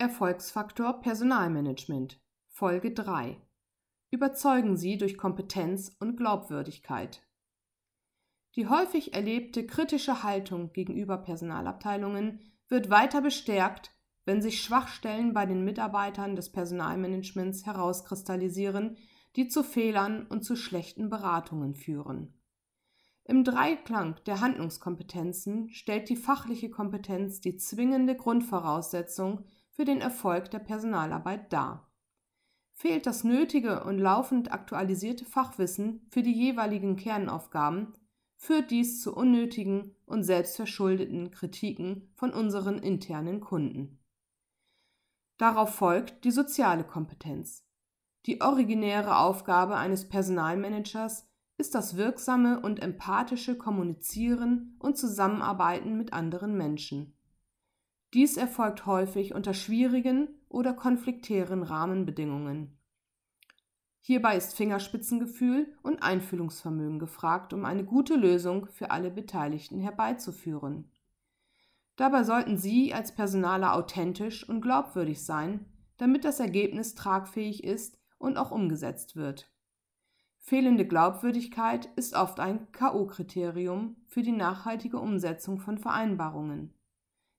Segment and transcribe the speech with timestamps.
[0.00, 3.36] Erfolgsfaktor Personalmanagement Folge 3
[4.12, 7.26] Überzeugen Sie durch Kompetenz und Glaubwürdigkeit.
[8.54, 12.38] Die häufig erlebte kritische Haltung gegenüber Personalabteilungen
[12.68, 13.90] wird weiter bestärkt,
[14.24, 18.98] wenn sich Schwachstellen bei den Mitarbeitern des Personalmanagements herauskristallisieren,
[19.34, 22.40] die zu Fehlern und zu schlechten Beratungen führen.
[23.24, 29.44] Im Dreiklang der Handlungskompetenzen stellt die fachliche Kompetenz die zwingende Grundvoraussetzung
[29.78, 31.88] für den Erfolg der Personalarbeit dar.
[32.72, 37.92] Fehlt das nötige und laufend aktualisierte Fachwissen für die jeweiligen Kernaufgaben,
[38.36, 44.00] führt dies zu unnötigen und selbstverschuldeten Kritiken von unseren internen Kunden.
[45.36, 47.64] Darauf folgt die soziale Kompetenz.
[48.26, 56.56] Die originäre Aufgabe eines Personalmanagers ist das wirksame und empathische Kommunizieren und Zusammenarbeiten mit anderen
[56.56, 57.14] Menschen.
[58.14, 62.78] Dies erfolgt häufig unter schwierigen oder konfliktären Rahmenbedingungen.
[64.00, 70.90] Hierbei ist Fingerspitzengefühl und Einfühlungsvermögen gefragt, um eine gute Lösung für alle Beteiligten herbeizuführen.
[71.96, 75.66] Dabei sollten Sie als Personaler authentisch und glaubwürdig sein,
[75.98, 79.52] damit das Ergebnis tragfähig ist und auch umgesetzt wird.
[80.38, 86.72] Fehlende Glaubwürdigkeit ist oft ein KO-Kriterium für die nachhaltige Umsetzung von Vereinbarungen.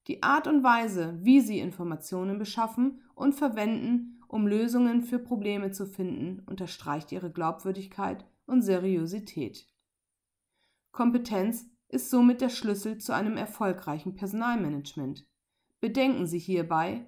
[0.09, 5.85] Die Art und Weise, wie Sie Informationen beschaffen und verwenden, um Lösungen für Probleme zu
[5.85, 9.67] finden, unterstreicht Ihre Glaubwürdigkeit und Seriosität.
[10.91, 15.27] Kompetenz ist somit der Schlüssel zu einem erfolgreichen Personalmanagement.
[15.79, 17.05] Bedenken Sie hierbei,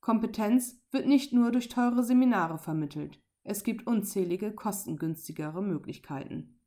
[0.00, 3.22] Kompetenz wird nicht nur durch teure Seminare vermittelt.
[3.44, 6.58] Es gibt unzählige kostengünstigere Möglichkeiten.